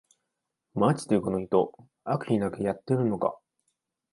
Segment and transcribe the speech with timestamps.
[0.73, 1.73] マジでこの人、
[2.05, 3.37] 悪意なくやってるのか